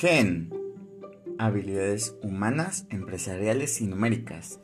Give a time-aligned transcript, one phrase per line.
[0.00, 0.54] GEN.
[1.40, 4.60] Habilidades humanas, empresariales y numéricas.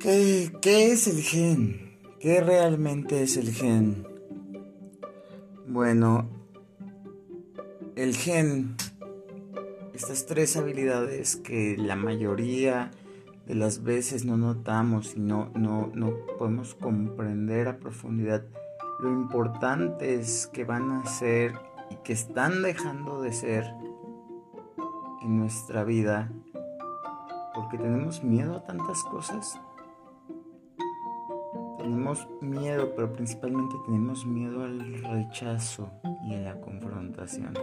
[0.00, 2.00] ¿Qué, ¿Qué, es el gen?
[2.18, 4.04] ¿Qué realmente es el gen?
[5.68, 6.28] Bueno,
[7.94, 8.74] el gen,
[9.94, 12.90] estas tres habilidades que la mayoría
[13.46, 18.42] de las veces no notamos y no, no, no podemos comprender a profundidad
[18.98, 21.52] lo importantes que van a ser
[21.88, 23.64] y que están dejando de ser
[25.22, 26.30] en nuestra vida
[27.54, 29.60] porque tenemos miedo a tantas cosas.
[31.78, 35.90] Tenemos miedo, pero principalmente tenemos miedo al rechazo
[36.24, 37.54] y a la confrontación.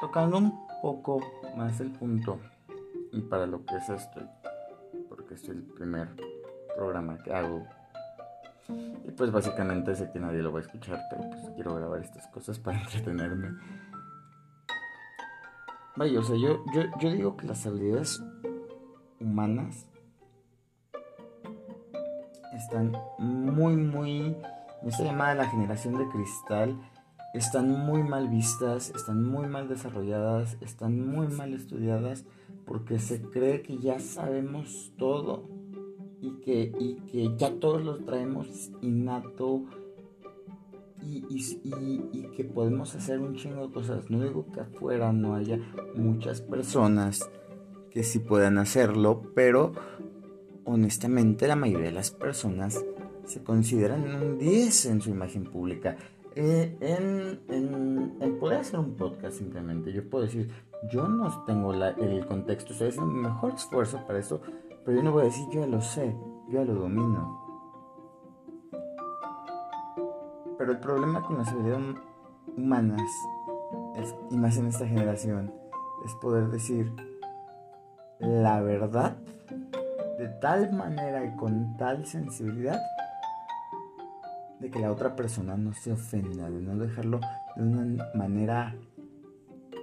[0.00, 1.20] Tocando un poco
[1.56, 2.38] más el punto
[3.12, 4.20] y para lo que es esto,
[5.08, 6.08] porque es el primer
[6.76, 7.66] programa que hago.
[8.68, 12.26] Y pues básicamente sé que nadie lo va a escuchar, pero pues quiero grabar estas
[12.28, 13.50] cosas para entretenerme.
[15.96, 18.22] Vaya, o sea, yo, yo, yo digo que las habilidades
[19.20, 19.86] humanas
[22.54, 24.36] están muy, muy...
[24.84, 26.78] Esta llamada la generación de cristal
[27.34, 32.24] están muy mal vistas, están muy mal desarrolladas, están muy mal estudiadas
[32.66, 35.48] porque se cree que ya sabemos todo
[36.20, 39.64] y que, y que ya todos lo traemos innato
[41.02, 44.10] y, y, que podemos hacer un chingo de cosas.
[44.10, 45.58] No digo que afuera no haya
[45.94, 47.30] muchas personas
[47.90, 49.72] que sí puedan hacerlo, pero
[50.64, 52.84] honestamente la mayoría de las personas
[53.24, 55.96] se consideran un 10 en su imagen pública.
[56.34, 57.40] Eh, en,
[58.20, 60.50] en, poder hacer un podcast simplemente, yo puedo decir,
[60.90, 64.42] yo no tengo el contexto, estoy haciendo mi mejor esfuerzo para eso,
[64.86, 66.16] pero yo no voy a decir, yo ya lo sé,
[66.48, 67.42] yo ya lo domino.
[70.56, 71.96] Pero el problema con las habilidades
[72.56, 73.10] humanas,
[74.30, 75.52] y más en esta generación,
[76.04, 76.92] es poder decir
[78.20, 79.16] la verdad
[80.18, 82.80] de tal manera y con tal sensibilidad
[84.60, 87.18] de que la otra persona no se ofenda, de no dejarlo
[87.56, 88.72] de una manera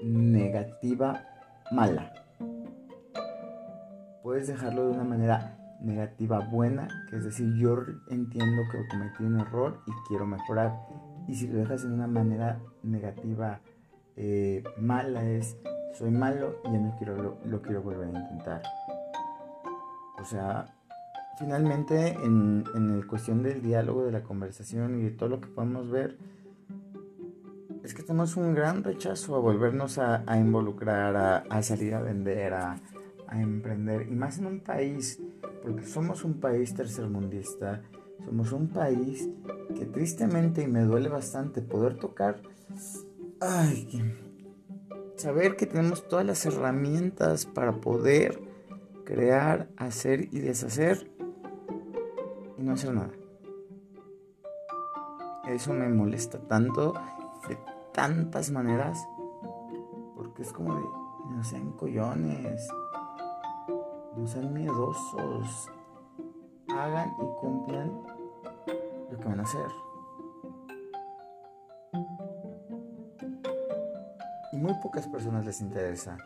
[0.02, 1.25] negativa,
[1.72, 2.22] mala.
[4.34, 9.40] Puedes dejarlo de una manera negativa buena, que es decir, yo entiendo que cometí un
[9.40, 10.76] error y quiero mejorar.
[11.28, 13.60] Y si lo dejas de una manera negativa
[14.16, 15.56] eh, mala es,
[15.94, 18.64] soy malo y ya no quiero, lo, quiero volver a intentar.
[20.20, 20.66] O sea,
[21.38, 25.48] finalmente en, en el cuestión del diálogo, de la conversación y de todo lo que
[25.50, 26.18] podemos ver,
[27.84, 32.80] es que tenemos un gran rechazo a volvernos a, involucrar, a, salir a vender, a,
[33.28, 35.22] a, emprender, y más en un país,
[35.61, 37.81] porque somos un país tercermundista,
[38.25, 39.29] somos un país
[39.75, 42.41] que tristemente, y me duele bastante poder tocar,
[43.39, 44.16] ay,
[45.16, 48.39] saber que tenemos todas las herramientas para poder
[49.06, 51.11] crear, hacer y deshacer,
[52.57, 53.11] y no hacer nada.
[55.47, 56.94] Eso me molesta tanto
[57.50, 57.57] de
[57.91, 59.05] tantas maneras
[60.16, 60.81] porque es como de
[61.29, 62.67] no sean collones,
[64.23, 65.69] no sean miedosos,
[66.69, 67.91] hagan y cumplan
[69.11, 69.66] lo que van a hacer.
[74.53, 76.17] Y muy pocas personas les interesa.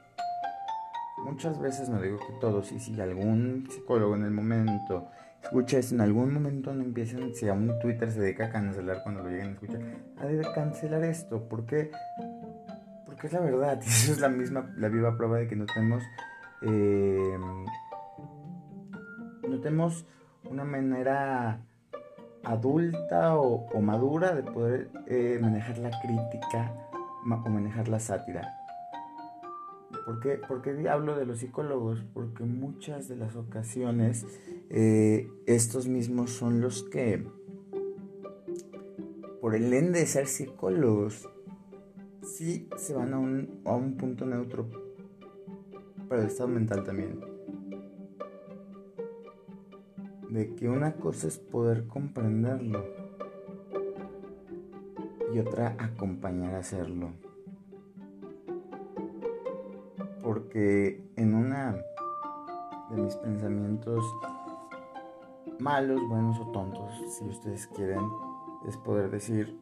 [1.26, 5.08] Muchas veces no digo que todos, y si algún psicólogo en el momento
[5.42, 9.02] escucha esto, en algún momento no empiecen, si a un Twitter se dedica a cancelar
[9.02, 9.82] cuando lo lleguen a escuchar,
[10.20, 11.90] a de cancelar esto, porque
[13.08, 16.04] porque es la verdad, eso es la misma, la viva prueba de que no tenemos,
[16.62, 17.38] eh,
[19.58, 20.06] no tenemos
[20.50, 21.66] una manera
[22.44, 26.74] adulta o, madura de poder eh, manejar la crítica
[27.24, 28.54] o manejar la sátira.
[30.06, 32.06] ¿Por qué, ¿Por hablo de los psicólogos?
[32.14, 34.26] Porque muchas de las ocasiones
[34.70, 37.28] eh, estos mismos son los que,
[39.42, 41.28] por el ende de ser psicólogos,
[42.22, 44.70] sí se van a un, a un punto neutro
[46.08, 47.27] para el estado mental también.
[50.38, 52.86] De que una cosa es poder comprenderlo
[55.34, 57.10] y otra acompañar a hacerlo.
[60.22, 61.76] Porque en una
[62.92, 64.06] de mis pensamientos
[65.58, 68.08] malos, buenos o tontos, si ustedes quieren,
[68.68, 69.60] es poder decir,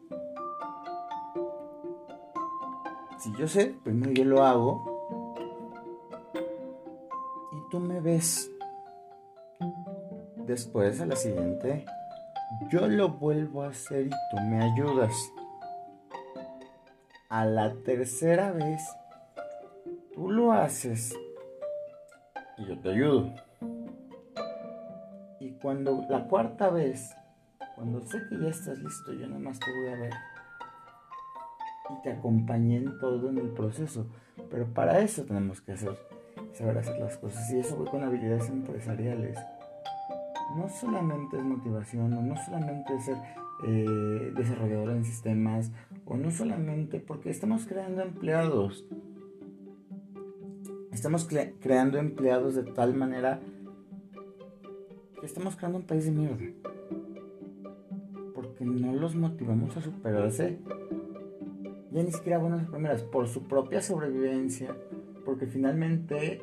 [3.16, 4.84] si yo sé, primero yo lo hago
[7.50, 8.52] y tú me ves.
[10.46, 11.84] Después a la siguiente,
[12.70, 15.12] yo lo vuelvo a hacer y tú me ayudas.
[17.28, 18.80] a la tercera vez,
[20.14, 21.18] tú lo haces
[22.56, 23.34] y yo te ayudo.
[25.40, 27.14] Y cuando la cuarta vez,
[27.74, 30.12] cuando sé que ya estás listo, yo nada más te voy a ver.
[31.90, 34.06] Y te acompañé en todo en el proceso.
[34.48, 35.98] Pero para eso tenemos que hacer,
[36.52, 37.50] saber hacer las cosas.
[37.50, 39.38] Y eso voy con habilidades empresariales.
[40.54, 43.16] No solamente es motivación, o no solamente es ser
[43.64, 45.72] eh, desarrollador en sistemas,
[46.04, 48.86] o no solamente porque estamos creando empleados.
[50.92, 51.28] Estamos
[51.60, 53.40] creando empleados de tal manera
[55.20, 56.44] que estamos creando un país de mierda.
[58.34, 60.58] Porque no los motivamos a superarse.
[61.90, 64.76] Ya ni siquiera buenas primeras, por su propia sobrevivencia.
[65.24, 66.40] Porque finalmente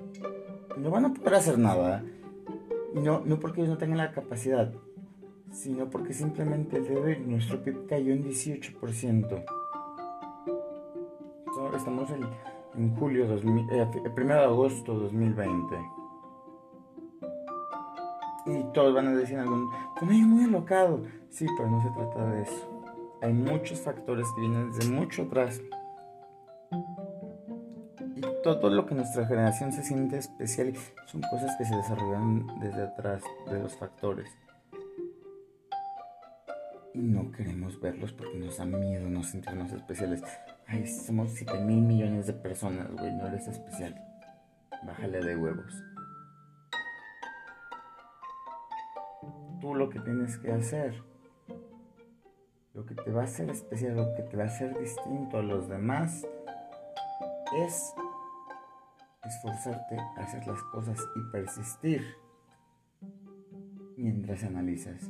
[0.77, 2.03] no van a poder hacer nada.
[2.93, 4.71] No, no porque ellos no tengan la capacidad,
[5.51, 9.45] sino porque simplemente el de nuestro PIB cayó en 18%.
[11.75, 12.09] Estamos
[12.75, 15.75] en, julio, 2000, eh, primero de agosto 2020.
[18.45, 19.69] Y todos van a decir algún,
[19.99, 21.03] con ello muy alocado.
[21.29, 22.85] Sí, pero no se trata de eso.
[23.21, 25.61] Hay muchos factores que vienen desde mucho atrás.
[28.43, 30.73] Todo lo que nuestra generación se siente especial
[31.05, 34.29] son cosas que se desarrollan desde atrás de los factores.
[36.93, 40.21] Y no queremos verlos porque nos da miedo no sentirnos especiales.
[40.67, 43.95] Ay, somos 7 mil millones de personas, güey, no eres especial.
[44.85, 45.81] Bájale de huevos.
[49.61, 51.01] Tú lo que tienes que hacer,
[52.73, 55.41] lo que te va a hacer especial, lo que te va a hacer distinto a
[55.41, 56.27] los demás,
[57.55, 57.93] es
[59.25, 62.01] esforzarte a hacer las cosas y persistir
[63.97, 65.09] mientras analizas.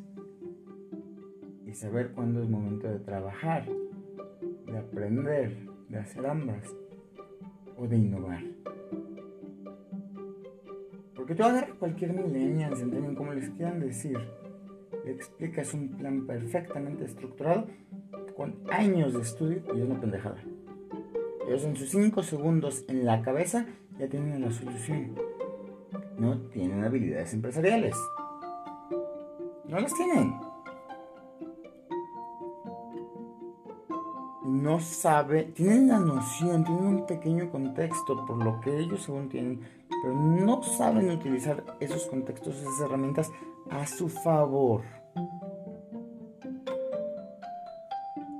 [1.65, 3.65] Y saber cuándo es momento de trabajar
[4.73, 5.55] de aprender,
[5.89, 6.67] de hacer ambas
[7.77, 8.43] o de innovar.
[11.15, 14.17] Porque tú agarras cualquier millennial, entienden como les quieran decir,
[15.05, 17.67] le explicas un plan perfectamente estructurado
[18.35, 20.41] con años de estudio y es una pendejada.
[21.47, 23.67] Ellos en sus 5 segundos en la cabeza
[23.97, 25.15] ya tienen la solución.
[26.17, 27.95] No tienen habilidades empresariales.
[29.65, 30.33] No las tienen.
[34.63, 39.59] no sabe, tienen la noción, tienen un pequeño contexto por lo que ellos según tienen,
[40.01, 43.31] pero no saben utilizar esos contextos, esas herramientas
[43.69, 44.81] a su favor.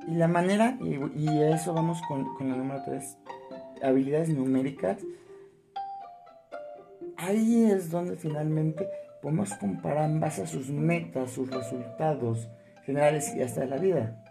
[0.08, 3.18] Y la manera, y, a eso vamos con, con la número 3,
[3.82, 4.98] habilidades numéricas,
[7.24, 8.88] ahí es donde finalmente
[9.22, 12.50] podemos comparar en base a sus metas, sus resultados
[12.86, 14.24] generales y hasta de la vida.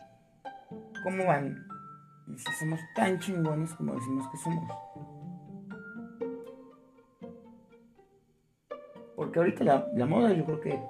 [1.03, 1.73] ¿Cómo van?
[2.29, 4.71] y si somos tan chingones como decimos que somos.
[9.17, 10.81] Porque ahorita la, moda yo creo que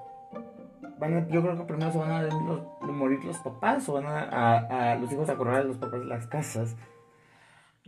[0.99, 5.11] van yo creo que primero se van a morir los papás o van a, los
[5.11, 6.75] hijos a correr a los papás de las casas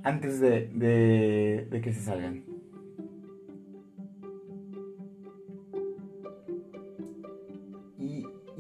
[0.03, 2.54] antes de, de que se salgan.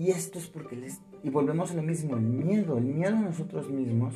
[0.05, 1.01] Y esto es porque les...
[1.23, 4.13] Y volvemos a lo mismo, el miedo, el miedo a nosotros mismos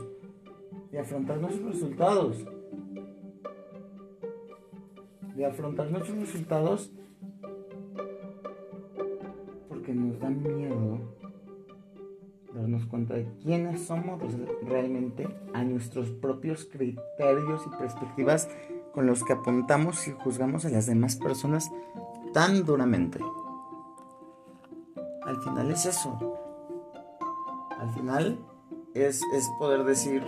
[0.92, 2.46] de afrontar nuestros resultados.
[5.36, 6.92] De afrontar nuestros resultados
[9.68, 11.00] porque nos da miedo
[12.54, 14.22] darnos cuenta de quiénes somos
[14.62, 18.48] realmente a nuestros propios criterios y perspectivas
[18.94, 21.72] con los que apuntamos y juzgamos a las demás personas
[22.32, 23.20] tan duramente.
[25.40, 26.38] Al final es eso.
[27.80, 28.38] Al final
[28.94, 30.22] es, es poder decir,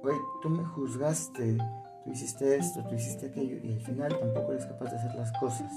[0.00, 1.58] güey, tú me juzgaste,
[2.02, 5.30] tú hiciste esto, tú hiciste aquello, y al final tampoco eres capaz de hacer las
[5.38, 5.70] cosas.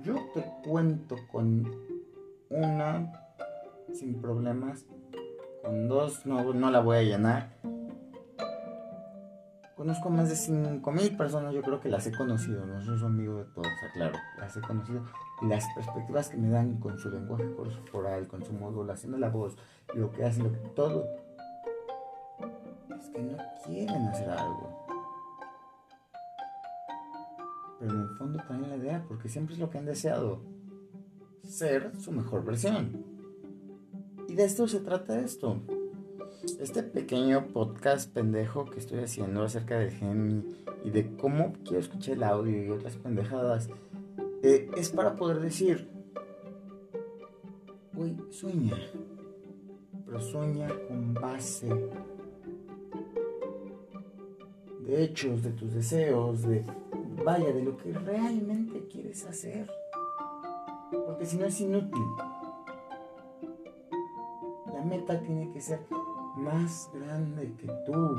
[0.00, 1.70] Yo te cuento con
[2.48, 3.12] una
[3.92, 4.86] sin problemas,
[5.62, 7.58] con dos no, no la voy a llenar.
[9.86, 13.44] Conozco más de 5.000 personas, yo creo que las he conocido, no soy amigo de
[13.44, 15.04] todos, aclaro, las he conocido.
[15.42, 19.56] Las perspectivas que me dan con su lenguaje corporal, con su modulación de la voz,
[19.94, 21.06] lo que hacen, lo que, todo,
[22.98, 24.88] es que no quieren hacer algo.
[27.78, 30.40] Pero en el fondo traen la idea, porque siempre es lo que han deseado,
[31.44, 33.04] ser su mejor versión.
[34.26, 35.62] Y de esto se trata esto.
[36.60, 40.44] Este pequeño podcast pendejo que estoy haciendo acerca de Gemini
[40.84, 43.68] y de cómo quiero escuchar el audio y otras pendejadas,
[44.42, 45.88] eh, es para poder decir,
[47.94, 48.76] uy, sueña
[50.06, 51.68] pero sueña con base
[54.84, 56.64] de hechos, de tus deseos, de
[57.24, 59.68] vaya, de lo que realmente quieres hacer.
[61.06, 62.04] Porque si no es inútil.
[64.72, 65.80] La meta tiene que ser
[66.36, 68.16] más grande que tú.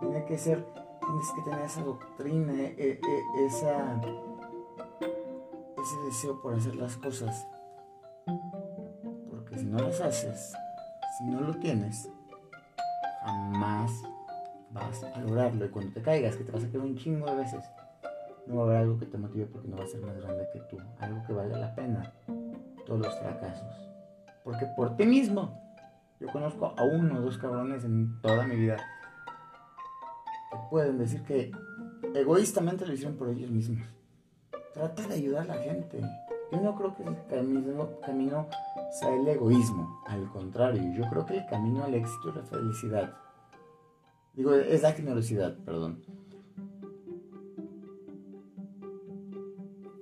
[0.00, 0.66] Tiene que ser,
[1.00, 4.00] tienes que tener esa doctrina, e, e, esa,
[5.80, 7.46] ese deseo por hacer las cosas.
[9.30, 10.52] Porque si no las haces,
[11.18, 12.10] si no lo tienes,
[13.22, 13.90] jamás
[14.70, 15.64] vas a lograrlo.
[15.64, 17.64] Y cuando te caigas, que te vas a caer un chingo de veces,
[18.46, 20.48] no va a haber algo que te motive porque no va a ser más grande
[20.52, 20.78] que tú.
[20.98, 22.12] Algo que valga la pena.
[22.84, 23.88] Todos los fracasos.
[24.44, 25.65] Porque por ti mismo.
[26.20, 28.76] Yo conozco a uno o dos cabrones en toda mi vida
[30.50, 31.52] que pueden decir que
[32.14, 33.86] egoístamente lo hicieron por ellos mismos.
[34.72, 36.00] Trata de ayudar a la gente.
[36.52, 38.48] Yo no creo que el camino, camino
[38.92, 40.02] sea el egoísmo.
[40.06, 43.14] Al contrario, yo creo que el camino al éxito es la felicidad.
[44.34, 46.02] Digo, es la generosidad, perdón.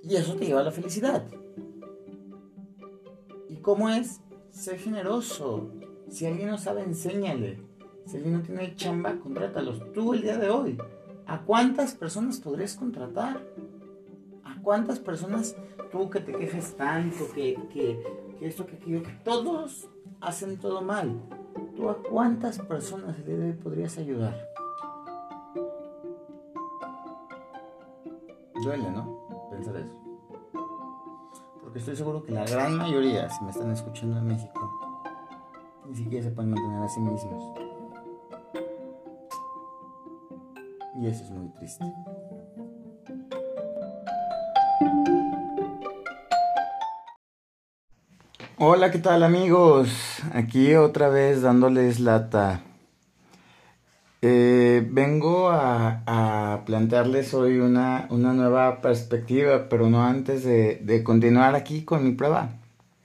[0.03, 1.25] Y eso te lleva a la felicidad.
[3.49, 4.21] ¿Y cómo es?
[4.51, 5.71] Ser generoso.
[6.09, 7.59] Si alguien no sabe, enséñale.
[8.05, 9.91] Si alguien no tiene chamba, contrátalos.
[9.93, 10.77] Tú el día de hoy,
[11.25, 13.41] ¿a cuántas personas podrías contratar?
[14.43, 15.55] ¿A cuántas personas
[15.91, 17.99] tú que te quejes tanto, que, que,
[18.39, 19.89] que esto, que aquello, que todos
[20.21, 21.19] hacen todo mal?
[21.75, 24.35] ¿Tú a cuántas personas el día de hoy podrías ayudar?
[28.63, 29.49] Duele, ¿no?
[29.51, 29.93] Pensar eso.
[31.61, 34.84] Porque estoy seguro que la gran mayoría, si me están escuchando en México,
[35.95, 37.53] ni siquiera se pueden mantener a sí mismos.
[41.01, 41.85] Y eso es muy triste.
[48.57, 49.89] Hola, ¿qué tal amigos?
[50.33, 52.61] Aquí otra vez dándoles lata.
[54.21, 62.03] Eh, vengo a, plantearles hoy una, nueva perspectiva, pero no antes de, continuar aquí con
[62.03, 62.49] mi prueba.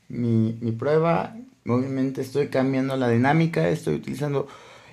[0.08, 1.36] Mi, mi, prueba,
[1.66, 4.48] obviamente estoy cambiando la dinámica, estoy utilizando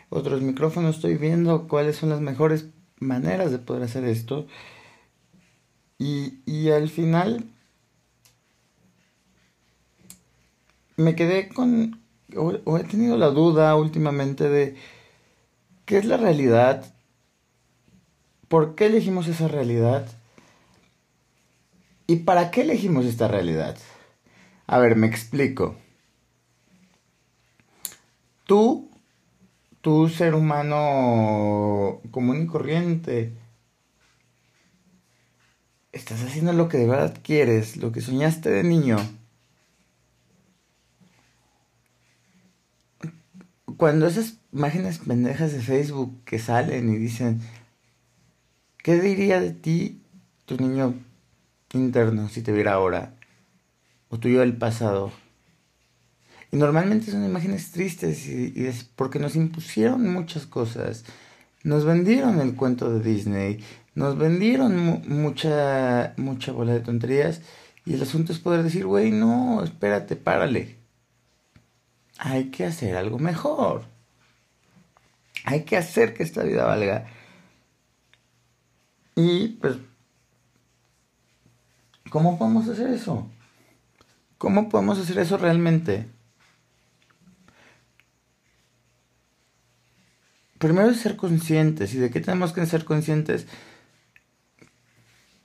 [0.09, 2.67] otros micrófonos, estoy viendo cuáles son las mejores
[2.99, 4.47] maneras de poder hacer esto.
[5.99, 7.45] Y, y al final
[10.97, 12.01] me quedé con,
[12.35, 14.75] o, he tenido la duda últimamente de
[15.85, 16.93] qué es la realidad,
[18.47, 20.07] por qué elegimos esa realidad
[22.07, 23.77] y para qué elegimos esta realidad.
[24.65, 25.75] A ver, me explico.
[28.47, 28.89] Tú,
[29.81, 33.33] tú ser humano común y corriente,
[35.91, 38.97] estás haciendo lo que de verdad quieres, lo que soñaste de niño.
[43.77, 47.41] cuando esas imágenes pendejas de Facebook que salen y dicen,
[48.77, 50.01] ¿qué diría de ti
[50.45, 50.95] tu niño
[51.73, 53.13] interno si te viera ahora?
[54.09, 55.11] O tu yo del pasado.
[56.51, 61.03] Y normalmente son imágenes tristes y, porque nos impusieron muchas cosas.
[61.63, 63.63] Nos vendieron el cuento de Disney,
[63.95, 67.41] nos vendieron mucha, mucha bola de tonterías
[67.85, 70.77] y el asunto es poder decir, güey, no, espérate, párale
[72.17, 73.85] hay que hacer algo mejor.
[75.45, 77.07] Hay que hacer que esta vida valga.
[79.15, 79.77] Y pues,
[82.09, 83.27] ¿cómo podemos hacer eso?
[84.37, 86.07] ¿Cómo podemos hacer eso realmente?
[90.59, 91.93] Primero es ser conscientes.
[91.93, 93.47] ¿Y de qué tenemos que ser conscientes?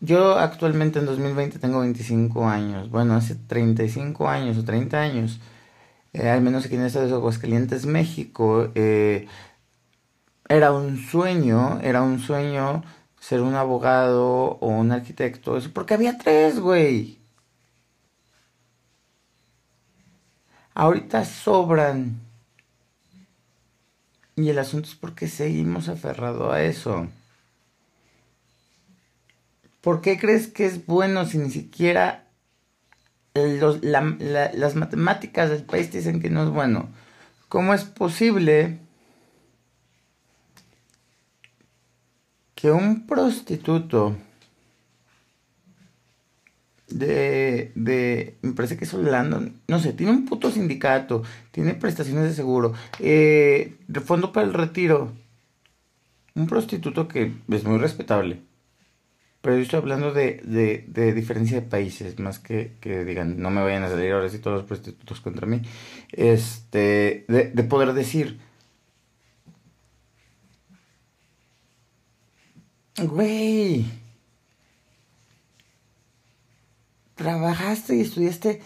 [0.00, 2.90] Yo actualmente en 2020 tengo 25 años.
[2.90, 5.40] Bueno, hace 35 años o 30 años
[6.12, 9.26] eh, al menos aquí en el estado de Aguascalientes, México, eh,
[10.48, 12.82] era un sueño, era un sueño
[13.20, 17.18] ser un abogado o un arquitecto, eso porque había tres, güey.
[20.74, 22.20] Ahorita sobran.
[24.36, 27.08] Y el asunto es porque seguimos aferrados a eso.
[29.80, 32.22] ¿Por qué crees que es bueno si ni siquiera
[33.34, 36.88] las matemáticas del país dicen que no es bueno.
[37.48, 38.78] ¿Cómo es posible
[42.54, 44.16] que un prostituto
[46.98, 52.24] de, de, me parece que es Holanda, no sé, tiene un puto sindicato, tiene prestaciones
[52.24, 55.12] de seguro, eh, fondo para el retiro,
[56.34, 58.40] un prostituto que es muy respetable,
[59.42, 63.50] pero yo estoy hablando de, de, de diferencia de países, más que, que digan, no
[63.50, 65.62] me vayan a salir ahora sí todos los prostitutos contra mí.
[66.12, 68.38] Este, de, de poder decir,
[73.02, 73.86] güey,
[77.22, 78.60] trabajaste y estudiaste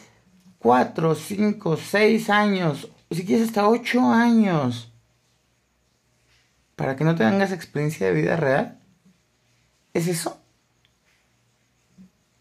[0.59, 4.93] cuatro, cinco, seis años, si quieres hasta ocho años,
[6.75, 8.81] para que no tengas experiencia de vida real.
[9.93, 10.41] ¿Es eso?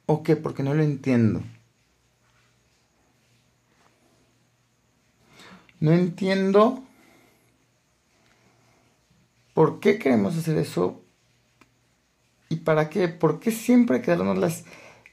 [0.05, 0.36] ¿O qué?
[0.36, 1.41] Porque no lo entiendo.
[5.79, 6.84] No entiendo
[9.53, 11.01] por qué queremos hacer eso
[12.50, 13.07] y para qué.
[13.07, 14.65] ¿Por qué siempre quedarnos las,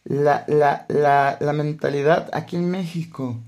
[0.05, 3.39] la, la, la, la mentalidad aquí en México?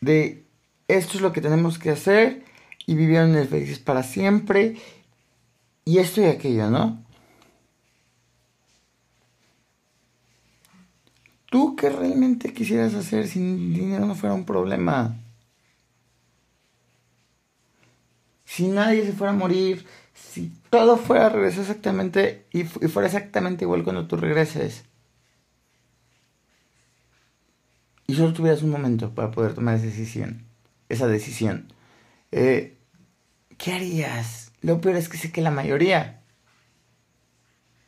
[0.00, 0.44] De
[0.88, 2.44] esto es lo que tenemos que hacer
[2.86, 4.76] y vivieron el felices para siempre
[5.84, 7.04] y esto y aquello, ¿no?
[11.50, 15.21] ¿Tú qué realmente quisieras hacer si dinero no fuera un problema?
[18.52, 23.64] Si nadie se fuera a morir, si todo fuera a regresar exactamente y, fuera exactamente
[23.64, 24.84] igual cuando tú regreses.
[28.06, 30.44] Y solo tuvieras un momento para poder tomar esa decisión.
[30.90, 31.72] Esa decisión.
[32.30, 32.76] Eh,
[33.56, 34.52] ¿Qué harías?
[34.60, 36.20] Lo peor es que sé que la mayoría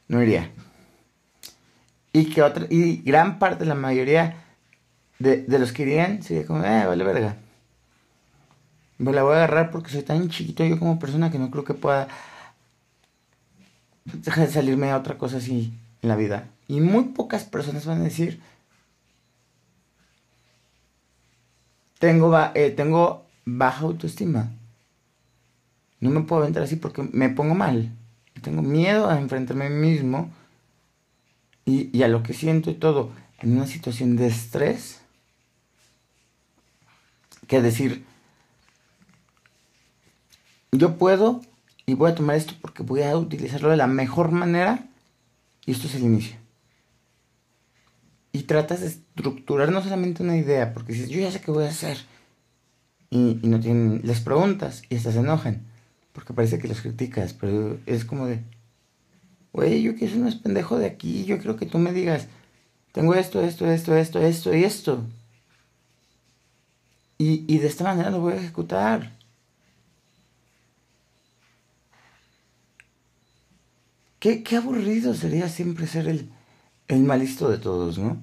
[0.08, 0.50] no iría
[2.14, 4.46] y que otra, y gran parte, la mayoría
[5.18, 7.43] de, de los que irían sería como, eh, vale verga.
[8.98, 11.64] Me la voy a agarrar porque soy tan chiquito yo como persona que no creo
[11.64, 12.08] que pueda
[14.04, 15.72] dejar de salirme a otra cosa así
[16.02, 16.48] en la vida.
[16.68, 18.40] Y muy pocas personas van a decir,
[21.98, 24.50] tengo, eh, tengo baja autoestima.
[26.00, 27.90] No me puedo aventar así porque me pongo mal.
[28.42, 30.30] Tengo miedo a enfrentarme a mí mismo
[31.64, 35.00] y, a lo que siento y todo en una situación de estrés,
[37.46, 38.04] que decir,
[40.76, 41.40] yo puedo
[41.86, 44.86] y voy a tomar esto porque voy a utilizarlo de la mejor manera
[45.66, 46.36] y esto es el inicio.
[48.32, 51.64] Y tratas de estructurar no solamente una idea, porque dices, yo ya sé qué voy
[51.64, 51.98] a hacer.
[53.10, 55.62] Y, no tienen, les preguntas y estas se enojan,
[56.12, 58.42] porque parece que los criticas, pero es como de,
[59.54, 61.24] Güey, yo quiero ser más pendejo de aquí.
[61.24, 62.26] Yo quiero que tú me digas,
[62.90, 65.04] tengo esto, esto, esto, esto, esto y esto.
[67.18, 69.12] Y, y de esta manera lo voy a ejecutar.
[74.24, 76.30] Qué, aburrido sería siempre ser el,
[76.88, 78.16] el malisto de todos, ¿no?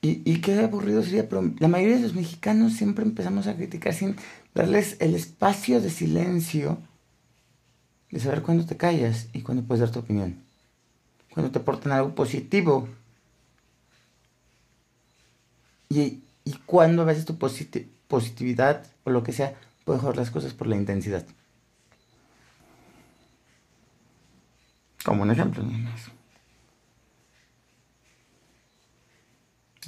[0.00, 3.92] Y, y, qué aburrido sería, pero la mayoría de los mexicanos siempre empezamos a criticar
[3.92, 4.16] sin
[4.54, 6.78] darles el espacio de silencio
[8.10, 10.42] de saber cuándo te callas y cuándo puedes dar tu opinión.
[11.34, 12.88] Cuando te aportan algo positivo.
[15.90, 20.54] Y, y cuando a veces tu positividad o lo que sea puede mejorar las cosas
[20.54, 21.26] por la intensidad.
[25.04, 26.10] Como un ejemplo, nada más.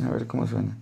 [0.01, 0.77] A ver cómo suena.